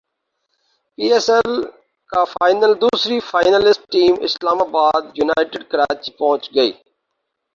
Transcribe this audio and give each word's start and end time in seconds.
پی 0.97 1.05
S 1.13 1.27
L 1.31 1.51
کا 2.09 2.23
final 2.27 2.71
دوسری 2.81 3.19
finalist 3.25 3.81
team 3.91 4.13
اسلام 4.21 4.59
باد 4.71 5.01
یونائیٹڈ 5.15 5.61
کراچی 5.71 6.11
پہنچ 6.19 6.43
گئی 6.55 6.71